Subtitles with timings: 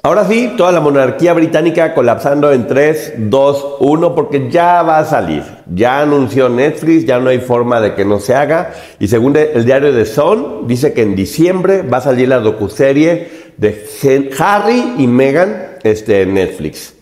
[0.00, 5.04] Ahora sí, toda la monarquía británica colapsando en 3, 2, 1, porque ya va a
[5.04, 5.42] salir.
[5.74, 8.74] Ya anunció Netflix, ya no hay forma de que no se haga.
[9.00, 13.28] Y según el diario The Sun, dice que en diciembre va a salir la docuserie
[13.56, 16.94] de Harry y Meghan este, en Netflix.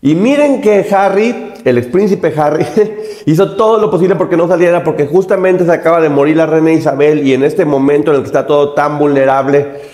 [0.00, 2.66] Y miren que Harry, el ex príncipe Harry,
[3.26, 6.72] hizo todo lo posible porque no saliera, porque justamente se acaba de morir la reina
[6.72, 9.92] Isabel y en este momento en el que está todo tan vulnerable,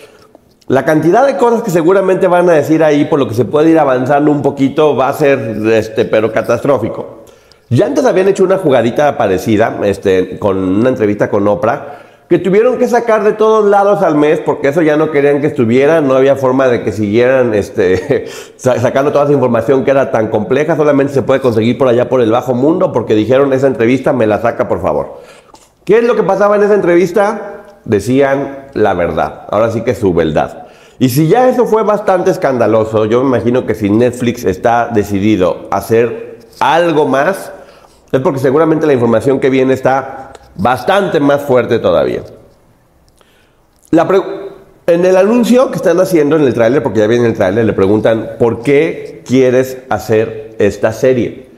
[0.69, 3.71] la cantidad de cosas que seguramente van a decir ahí, por lo que se puede
[3.71, 5.39] ir avanzando un poquito, va a ser,
[5.73, 7.25] este, pero catastrófico.
[7.71, 12.77] Ya antes habían hecho una jugadita parecida, este, con una entrevista con Oprah, que tuvieron
[12.77, 16.15] que sacar de todos lados al mes, porque eso ya no querían que estuviera, no
[16.15, 21.15] había forma de que siguieran este, sacando toda esa información que era tan compleja, solamente
[21.15, 24.43] se puede conseguir por allá por el bajo mundo, porque dijeron esa entrevista me la
[24.43, 25.21] saca por favor.
[25.87, 27.58] ¿Qué es lo que pasaba en esa entrevista?
[27.89, 30.69] Decían la verdad, ahora sí que su verdad.
[31.01, 35.69] Y si ya eso fue bastante escandaloso, yo me imagino que si Netflix está decidido
[35.71, 37.51] a hacer algo más,
[38.13, 42.23] es porque seguramente la información que viene está bastante más fuerte todavía.
[44.87, 47.73] en el anuncio que están haciendo en el tráiler, porque ya viene el tráiler, le
[47.73, 51.49] preguntan, ¿por qué quieres hacer esta serie?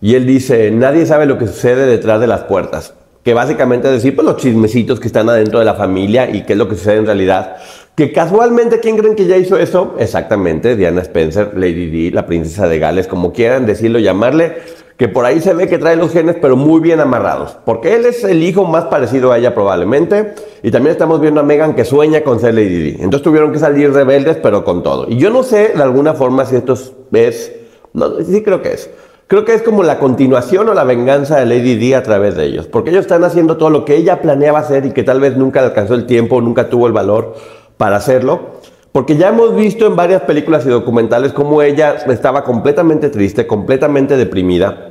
[0.00, 3.94] Y él dice, nadie sabe lo que sucede detrás de las puertas que básicamente es
[3.94, 6.76] decir, pues los chismecitos que están adentro de la familia y qué es lo que
[6.76, 7.56] sucede en realidad.
[7.94, 9.94] Que casualmente, ¿quién creen que ya hizo eso?
[9.98, 14.56] Exactamente, Diana Spencer, Lady Di, la princesa de Gales, como quieran decirlo, llamarle,
[14.96, 18.06] que por ahí se ve que trae los genes, pero muy bien amarrados, porque él
[18.06, 21.84] es el hijo más parecido a ella probablemente, y también estamos viendo a Megan que
[21.84, 22.90] sueña con ser Lady Di.
[23.00, 25.06] Entonces tuvieron que salir rebeldes, pero con todo.
[25.08, 26.74] Y yo no sé de alguna forma si esto
[27.12, 27.52] es,
[27.92, 28.90] no, sí creo que es,
[29.30, 32.46] Creo que es como la continuación o la venganza de Lady Di a través de
[32.46, 35.36] ellos, porque ellos están haciendo todo lo que ella planeaba hacer y que tal vez
[35.36, 37.36] nunca alcanzó el tiempo, nunca tuvo el valor
[37.76, 38.56] para hacerlo,
[38.90, 44.16] porque ya hemos visto en varias películas y documentales cómo ella estaba completamente triste, completamente
[44.16, 44.89] deprimida,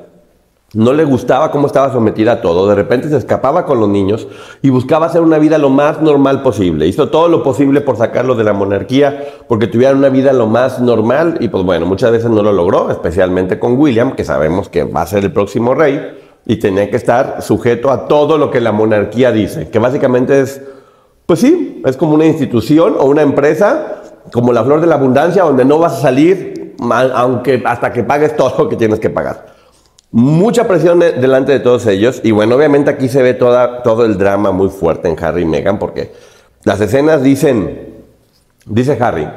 [0.73, 4.27] no le gustaba cómo estaba sometida a todo, de repente se escapaba con los niños
[4.61, 6.85] y buscaba hacer una vida lo más normal posible.
[6.87, 10.79] Hizo todo lo posible por sacarlo de la monarquía, porque tuvieran una vida lo más
[10.79, 14.83] normal y pues bueno, muchas veces no lo logró, especialmente con William, que sabemos que
[14.83, 18.61] va a ser el próximo rey y tenía que estar sujeto a todo lo que
[18.61, 20.61] la monarquía dice, que básicamente es,
[21.25, 24.01] pues sí, es como una institución o una empresa,
[24.31, 28.37] como la flor de la abundancia, donde no vas a salir aunque hasta que pagues
[28.37, 29.58] todo lo que tienes que pagar.
[30.11, 32.21] Mucha presión delante de todos ellos.
[32.23, 35.77] Y bueno, obviamente aquí se ve todo el drama muy fuerte en Harry y Meghan
[35.77, 36.11] porque
[36.63, 38.03] las escenas dicen,
[38.65, 39.27] dice Harry,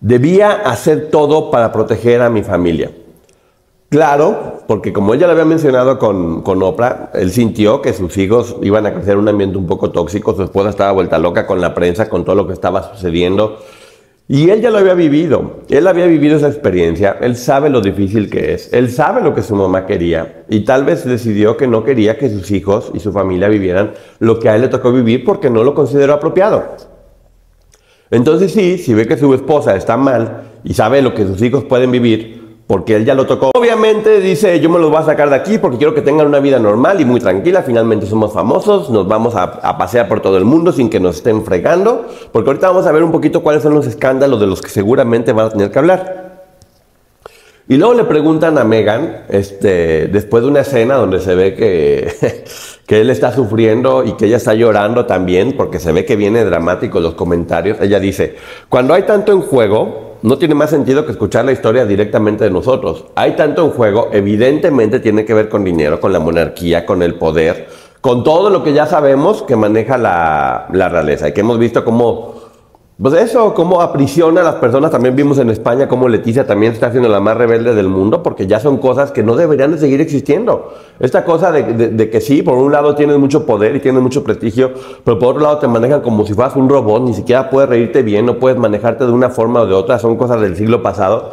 [0.00, 2.90] debía hacer todo para proteger a mi familia.
[3.90, 8.56] Claro, porque como ella lo había mencionado con, con Oprah, él sintió que sus hijos
[8.62, 11.60] iban a crecer en un ambiente un poco tóxico, su esposa estaba vuelta loca con
[11.60, 13.58] la prensa, con todo lo que estaba sucediendo.
[14.28, 18.30] Y él ya lo había vivido, él había vivido esa experiencia, él sabe lo difícil
[18.30, 20.44] que es, él sabe lo que su mamá quería.
[20.48, 24.38] Y tal vez decidió que no quería que sus hijos y su familia vivieran lo
[24.38, 26.76] que a él le tocó vivir porque no lo consideró apropiado.
[28.10, 31.64] Entonces sí, si ve que su esposa está mal y sabe lo que sus hijos
[31.64, 33.50] pueden vivir, porque él ya lo tocó.
[33.54, 36.40] Obviamente dice, yo me los voy a sacar de aquí porque quiero que tengan una
[36.40, 40.44] vida normal y muy tranquila, finalmente somos famosos, nos vamos a, pasear por todo el
[40.44, 43.74] mundo sin que nos estén fregando, porque ahorita vamos a ver un poquito cuáles son
[43.74, 46.22] los escándalos de los que seguramente van a tener que hablar.
[47.68, 52.44] Y luego le preguntan a Megan, este, después de una escena donde se ve que,
[52.86, 56.44] que él está sufriendo y que ella está llorando también, porque se ve que viene
[56.44, 58.36] dramático los comentarios, ella dice,
[58.68, 62.50] cuando hay tanto en juego, no tiene más sentido que escuchar la historia directamente de
[62.50, 63.04] nosotros.
[63.14, 67.16] Hay tanto en juego, evidentemente tiene que ver con dinero, con la monarquía, con el
[67.16, 67.68] poder,
[68.00, 72.41] con todo lo que ya sabemos que maneja la, realeza y que hemos visto cómo
[73.02, 74.92] pues eso, cómo aprisiona a las personas.
[74.92, 78.46] También vimos en España cómo Leticia también está siendo la más rebelde del mundo, porque
[78.46, 80.72] ya son cosas que no deberían de seguir existiendo.
[81.00, 84.72] Esta cosa de, que sí, por un lado tienes mucho poder y tienes mucho prestigio,
[85.02, 88.02] pero por otro lado te manejan como si fueras un robot, ni siquiera puedes reírte
[88.02, 91.32] bien, no puedes manejarte de una forma o de otra, son cosas del siglo pasado.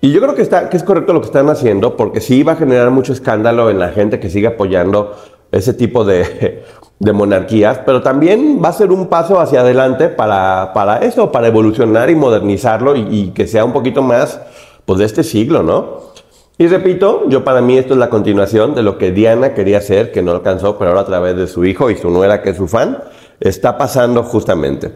[0.00, 2.52] Y yo creo que, está, que es correcto lo que están haciendo, porque sí va
[2.52, 5.14] a generar mucho escándalo en la gente que sigue apoyando
[5.52, 6.64] ese tipo de,
[6.98, 11.48] de monarquías, pero también va a ser un paso hacia adelante para, para eso, para
[11.48, 14.40] evolucionar y modernizarlo y, y que sea un poquito más
[14.84, 16.14] pues, de este siglo, ¿no?
[16.56, 20.12] Y repito, yo para mí esto es la continuación de lo que Diana quería hacer,
[20.12, 22.56] que no alcanzó, pero ahora a través de su hijo y su nuera, que es
[22.56, 23.02] su fan,
[23.40, 24.92] está pasando justamente.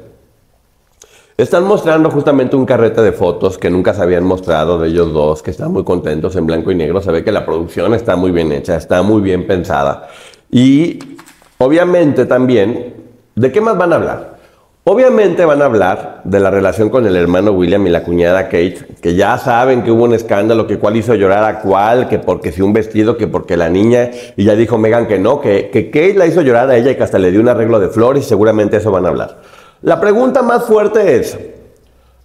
[1.36, 5.42] Están mostrando justamente un carrete de fotos que nunca se habían mostrado de ellos dos,
[5.42, 7.00] que están muy contentos en blanco y negro.
[7.00, 10.08] Se ve que la producción está muy bien hecha, está muy bien pensada.
[10.50, 10.98] Y
[11.58, 12.94] obviamente también,
[13.34, 14.38] ¿de qué más van a hablar?
[14.84, 18.78] Obviamente van a hablar de la relación con el hermano William y la cuñada Kate,
[19.02, 22.52] que ya saben que hubo un escándalo, que cuál hizo llorar a cuál, que porque
[22.52, 25.90] si un vestido, que porque la niña, y ya dijo Megan que no, que, que
[25.90, 28.24] Kate la hizo llorar a ella y que hasta le dio un arreglo de flores
[28.24, 29.42] seguramente eso van a hablar.
[29.82, 31.38] La pregunta más fuerte es,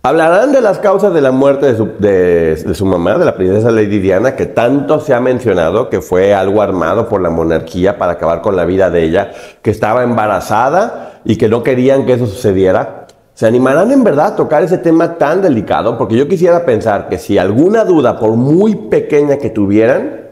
[0.05, 4.35] ¿hablarán de las causas de la muerte de su, mamá, de la princesa Lady Diana,
[4.35, 8.57] que tanto se ha mencionado que fue algo armado por la monarquía para acabar con
[8.57, 13.07] la vida de ella, que estaba embarazada y que no querían que eso sucediera?
[13.33, 15.97] ¿Se animarán en verdad a tocar ese tema tan delicado?
[15.97, 20.23] Porque yo quisiera pensar que si alguna duda, por muy pequeña que tuvieran,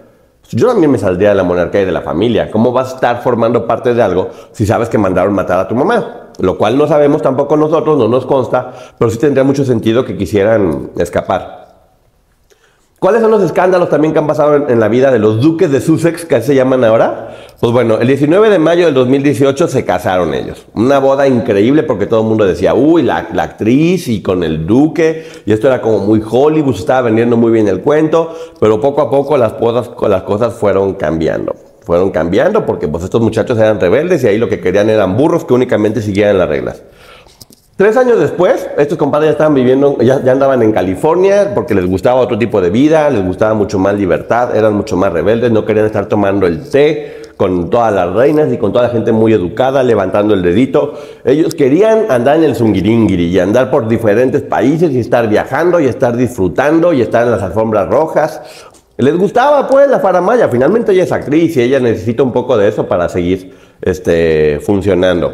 [0.50, 2.52] yo también me saldría de la monarquía y de la familia.
[2.52, 5.76] ¿Cómo vas a estar formando parte de algo si sabes que mandaron matar a tu
[5.76, 6.31] mamá?
[6.40, 10.18] Lo cual no sabemos tampoco nosotros, no nos consta, pero sí tendría mucho sentido que
[10.18, 11.62] quisieran escapar.
[13.02, 15.82] ¿Cuáles son los escándalos también que han pasado en, la vida de los duques de
[15.82, 17.36] Sussex, que así se llaman ahora?
[17.60, 20.68] Pues bueno, el 19 de mayo del 2018 se casaron ellos.
[20.76, 24.68] Una boda increíble porque todo el mundo decía, uy, la, la actriz y con el
[24.68, 29.02] duque, y esto era como muy Hollywood, estaba vendiendo muy bien el cuento, pero poco
[29.02, 31.56] a poco las, las cosas fueron cambiando.
[31.92, 35.44] Fueron cambiando porque pues estos muchachos eran rebeldes y ahí lo que querían eran burros
[35.44, 36.82] que únicamente siguieran las reglas.
[37.76, 42.22] Tres años después, estos compadres ya estaban viviendo, ya, andaban en California porque les gustaba
[42.22, 45.86] otro tipo de vida, les gustaba mucho más libertad, eran mucho más rebeldes, no querían
[45.86, 49.84] estar tomando el té con todas las reinas y con toda la gente muy educada,
[49.84, 50.94] levantando el dedito.
[51.26, 55.88] Ellos querían andar en el zungiringiri y andar por diferentes países y estar viajando y
[55.88, 58.42] estar disfrutando y estar en las alfombras rojas.
[59.02, 62.68] Les gustaba pues la faramaya, finalmente ella es actriz y ella necesita un poco de
[62.68, 65.34] eso para seguir este, funcionando.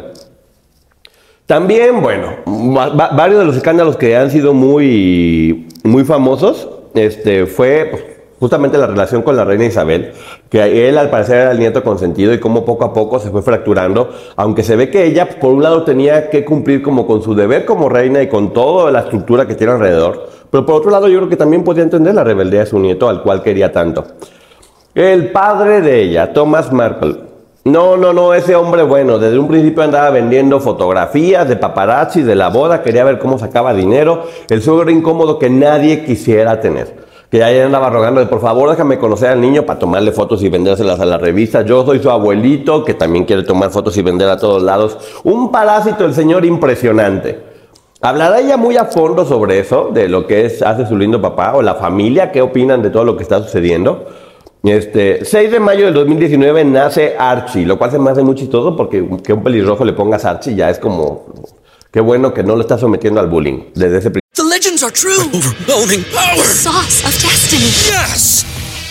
[1.46, 7.46] También, bueno, va- va- varios de los escándalos que han sido muy, muy famosos, este,
[7.46, 8.04] fue pues,
[8.38, 10.12] justamente la relación con la reina Isabel,
[10.50, 13.42] que él al parecer era el nieto consentido y cómo poco a poco se fue
[13.42, 17.34] fracturando, aunque se ve que ella, por un lado, tenía que cumplir como con su
[17.34, 21.08] deber como reina y con toda la estructura que tiene alrededor, pero por otro lado
[21.08, 24.04] yo creo que también podía entender la rebeldía de su nieto, al cual quería tanto.
[24.94, 27.28] El padre de ella, Thomas Markle.
[27.64, 32.34] No, no, no, ese hombre bueno, desde un principio andaba vendiendo fotografías de paparazzi de
[32.34, 37.06] la boda, quería ver cómo sacaba dinero, el suegro incómodo que nadie quisiera tener.
[37.30, 40.48] Que ahí andaba rogando de por favor déjame conocer al niño para tomarle fotos y
[40.48, 41.60] vendérselas a la revista.
[41.60, 44.96] Yo soy su abuelito que también quiere tomar fotos y vender a todos lados.
[45.24, 47.47] Un parásito el señor impresionante.
[48.00, 51.54] ¿Hablará ella muy a fondo sobre eso, de lo que es, hace su lindo papá
[51.56, 52.30] o la familia?
[52.30, 54.06] ¿Qué opinan de todo lo que está sucediendo?
[54.62, 58.76] Este, 6 de mayo del 2019 nace Archie, lo cual se me hace muy chistoso
[58.76, 61.26] porque que un pelirrojo le pongas Archie ya es como,
[61.90, 65.24] qué bueno que no lo está sometiendo al bullying desde ese The legends are true.
[65.32, 66.44] Overwhelming power!
[66.44, 67.66] Sauce of destiny.
[67.90, 68.57] Yes!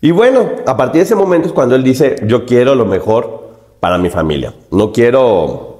[0.00, 3.46] Y bueno, a partir de ese momento es cuando él dice, yo quiero lo mejor
[3.80, 4.54] para mi familia.
[4.70, 5.74] No quiero...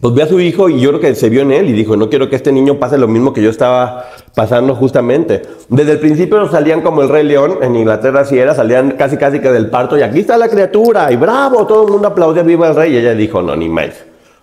[0.00, 1.96] Pues ve a su hijo y yo creo que se vio en él y dijo,
[1.96, 5.42] no quiero que este niño pase lo mismo que yo estaba pasando justamente.
[5.68, 9.40] Desde el principio salían como el Rey León, en Inglaterra así era, salían casi casi
[9.40, 12.68] que del parto y aquí está la criatura y bravo, todo el mundo aplaudía, viva
[12.68, 13.90] el rey y ella dijo, no, ni más.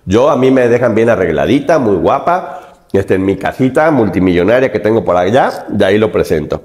[0.06, 4.80] Yo a mí me dejan bien arregladita, muy guapa, este, en mi casita multimillonaria que
[4.80, 6.62] tengo por allá, de ahí lo presento.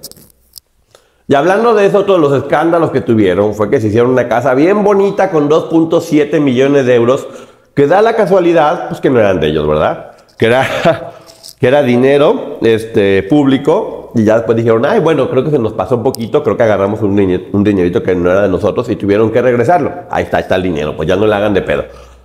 [1.28, 4.54] Y hablando de eso, todos los escándalos que tuvieron fue que se hicieron una casa
[4.54, 7.26] bien bonita con 2.7 millones de euros,
[7.74, 10.12] que da la casualidad, pues que no eran de ellos, ¿verdad?
[10.36, 10.66] Que era,
[11.60, 15.72] que era dinero este, público, y ya después dijeron, ay, bueno, creo que se nos
[15.72, 17.18] pasó un poquito, creo que agarramos un,
[17.52, 19.90] un dinerito que no era de nosotros y tuvieron que regresarlo.
[20.10, 21.84] Ahí está, ahí está el dinero, pues ya no le hagan de pedo.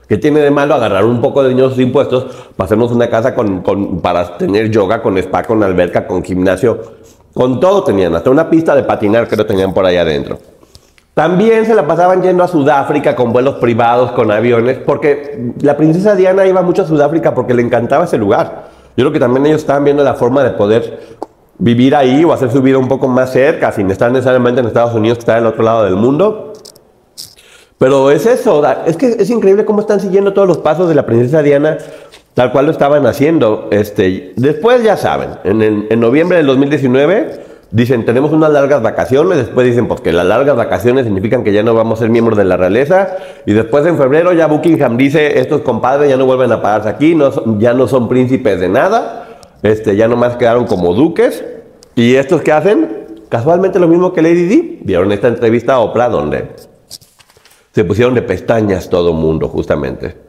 [0.10, 2.26] ¿Qué tiene de malo agarrar un poco de dinero de impuestos
[2.58, 6.82] para hacernos una casa con, con- para tener yoga, con spa, con alberca, con gimnasio?
[7.38, 10.40] Con todo tenían, hasta una pista de patinar que lo tenían por ahí adentro.
[11.14, 16.16] También se la pasaban yendo a Sudáfrica con vuelos privados, con aviones, porque la princesa
[16.16, 18.70] Diana iba mucho a Sudáfrica porque le encantaba ese lugar.
[18.98, 21.00] Yo creo que también ellos estaban viendo la forma de poder
[21.60, 24.96] vivir ahí o hacer su vida un poco más cerca, sin estar necesariamente en Estados
[24.96, 26.54] Unidos, que está del otro lado del mundo.
[27.78, 31.06] Pero es eso, es que es increíble cómo están siguiendo todos los pasos de la
[31.06, 31.78] princesa Diana,
[32.38, 33.68] tal cual lo estaban haciendo.
[33.72, 37.32] Este, después ya saben, en, en noviembre del 2019
[37.72, 41.64] dicen tenemos unas largas vacaciones, después dicen pues que las largas vacaciones significan que ya
[41.64, 43.18] no vamos a ser miembros de la realeza,
[43.48, 47.18] y después en febrero ya Buckingham dice estos compadres ya no vuelven a pararse aquí,
[47.58, 49.30] ya no son príncipes de nada,
[49.64, 51.44] este, ya nomás quedaron como duques,
[51.96, 56.10] y estos que hacen, casualmente lo mismo que Lady Di, vieron esta entrevista a Oprah
[56.10, 56.50] donde
[57.74, 60.27] se pusieron de pestañas todo mundo, justamente.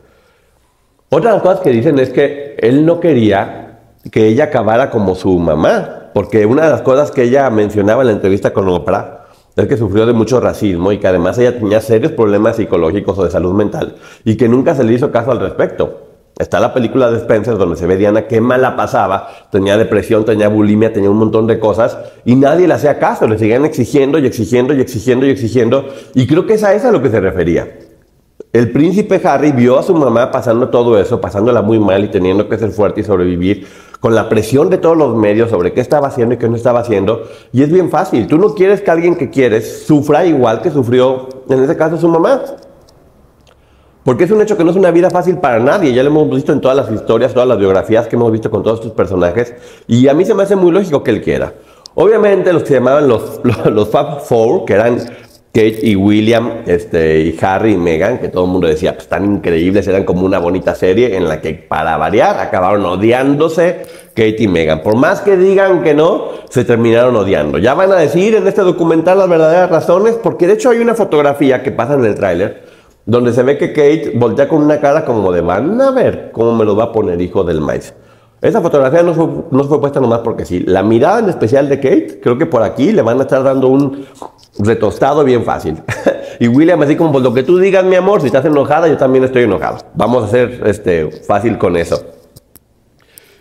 [1.10, 3.78] Otra de las cosas que dicen es que él no quería
[4.12, 8.08] que ella acabara como su mamá, porque una de las cosas que ella mencionaba en
[8.08, 9.24] la entrevista con Oprah
[9.56, 13.24] es que sufrió de mucho racismo y que además ella tenía serios problemas psicológicos o
[13.24, 16.08] de salud mental y que nunca se le hizo caso al respecto.
[16.38, 20.48] Está la película de Spencer donde se ve Diana qué mala pasaba, tenía depresión, tenía
[20.48, 24.26] bulimia, tenía un montón de cosas y nadie le hacía caso, le seguían exigiendo y
[24.26, 27.18] exigiendo y exigiendo y exigiendo y creo que es a eso a lo que se
[27.18, 27.87] refería.
[28.52, 32.48] El príncipe Harry vio a su mamá pasando todo eso, pasándola muy mal y teniendo
[32.48, 33.66] que ser fuerte y sobrevivir
[34.00, 36.80] con la presión de todos los medios sobre qué estaba haciendo y qué no estaba
[36.80, 37.24] haciendo.
[37.52, 41.28] Y es bien fácil, tú no quieres que alguien que quieres sufra igual que sufrió,
[41.48, 42.40] en este caso, su mamá.
[44.02, 45.92] Porque es un hecho que no es una vida fácil para nadie.
[45.92, 48.62] Ya lo hemos visto en todas las historias, todas las biografías que hemos visto con
[48.62, 49.54] todos estos personajes.
[49.86, 51.52] Y a mí se me hace muy lógico que él quiera.
[51.94, 54.98] Obviamente los que llamaban los, los, los Fab Four, que eran
[55.52, 59.24] Kate y William, este, y Harry y Meghan, que todo el mundo decía, pues tan
[59.24, 64.48] increíbles, eran como una bonita serie en la que para variar acabaron odiándose Kate y
[64.48, 64.82] Meghan.
[64.82, 67.58] Por más que digan que no, se terminaron odiando.
[67.58, 70.94] Ya van a decir en este documental las verdaderas razones, porque de hecho hay una
[70.94, 72.78] fotografía que pasa en el tráiler
[73.08, 76.54] donde se ve que Kate voltea con una cara como de van a ver cómo
[76.54, 77.94] me lo va a poner hijo del maíz.
[78.40, 80.60] Esa fotografía no fue, no fue puesta nomás porque sí.
[80.60, 83.68] La mirada en especial de Kate, creo que por aquí le van a estar dando
[83.68, 84.06] un
[84.58, 85.76] retostado bien fácil.
[86.38, 88.96] y William así como, pues lo que tú digas, mi amor, si estás enojada, yo
[88.96, 89.78] también estoy enojado.
[89.94, 92.17] Vamos a ser este, fácil con eso.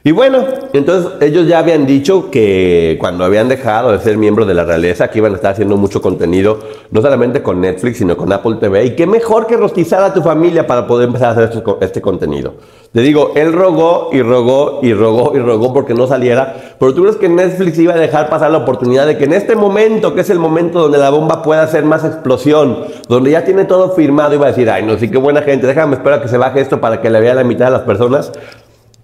[0.08, 4.54] Y bueno, entonces ellos ya habían dicho que cuando habían dejado de ser miembros de
[4.54, 6.60] la realeza, que iban a estar haciendo mucho contenido,
[6.92, 8.86] no solamente con Netflix, sino con Apple TV.
[8.86, 12.00] Y qué mejor que rostizar a tu familia para poder empezar a hacer este, este
[12.00, 12.54] contenido.
[12.94, 16.56] Te digo, él rogó y rogó y rogó y rogó porque no saliera.
[16.80, 19.58] Pero tú crees que Netflix iba a dejar pasar la oportunidad de que en este
[19.58, 23.66] momento, que es el momento donde la bomba pueda hacer más explosión, donde ya tiene
[23.66, 26.30] todo firmado, iba a decir, ay, no, sí, qué buena gente, déjame esperar a que
[26.30, 28.32] se baje esto para que le vea la mitad de las personas.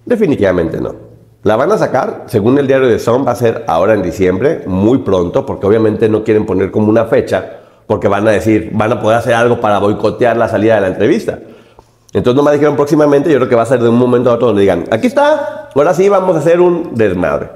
[0.06, 1.14] Definitivamente no.
[1.44, 4.64] La van a sacar, según el diario de Sun, va a ser ahora en diciembre,
[4.66, 8.94] muy pronto, porque obviamente no quieren poner como una fecha, porque van a decir, van
[8.94, 11.40] a poder hacer algo para boicotear la salida de la entrevista.
[12.14, 14.36] Entonces no me dijeron próximamente, yo creo que va a ser de un momento a
[14.36, 17.50] otro donde digan, aquí está, ahora sí vamos a hacer un desmadre.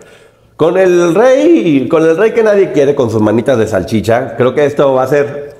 [0.58, 4.54] Con el rey, con el rey que nadie quiere, con sus manitas de salchicha, creo
[4.54, 5.56] que esto va a ser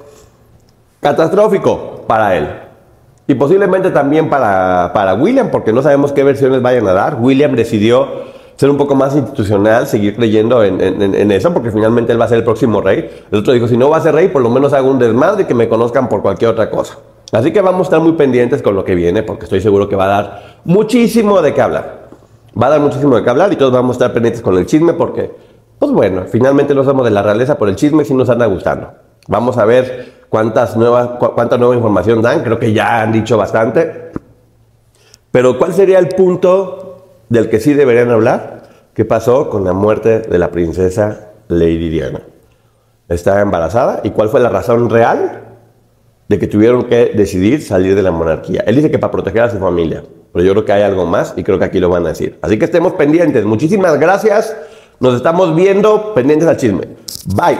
[1.00, 2.67] catastrófico para él.
[3.28, 7.18] Y posiblemente también para, para William, porque no sabemos qué versiones vayan a dar.
[7.20, 8.08] William decidió
[8.56, 12.28] ser un poco más institucional, seguir creyendo en, en, eso, porque finalmente él va a
[12.30, 13.10] ser el próximo rey.
[13.32, 15.44] El otro dijo, si no va a ser rey, por lo menos hago un desmadre
[15.44, 16.98] y que me conozcan por cualquier otra cosa.
[17.34, 19.96] Así que vamos a estar muy pendientes con lo que viene, porque estoy seguro que
[19.96, 22.08] va a dar muchísimo de qué hablar.
[22.60, 24.66] Va a dar muchísimo de qué hablar y todos vamos a estar pendientes con el
[24.66, 25.32] chisme, porque,
[25.78, 28.90] pues bueno, finalmente no somos de la realeza por el chisme, si nos anda gustando.
[29.28, 33.38] Vamos a ver cuántas nuevas, cu cuánta nueva información dan, creo que ya han dicho
[33.38, 34.12] bastante.
[35.32, 38.64] Pero ¿cuál sería el punto del que sí deberían hablar?
[38.94, 42.22] ¿Qué pasó con la muerte de la princesa Lady Diana?
[43.10, 45.44] Está embarazada y cuál fue la razón real
[46.28, 48.64] de que tuvieron que decidir salir de la monarquía.
[48.66, 50.04] Él dice que para proteger a su familia,
[50.34, 52.38] pero yo creo que hay algo más y creo que aquí lo van a decir.
[52.42, 53.46] Así que estemos pendientes.
[53.46, 54.56] Muchísimas gracias.
[55.00, 56.88] Nos estamos viendo pendientes al chisme.
[57.36, 57.60] Bye.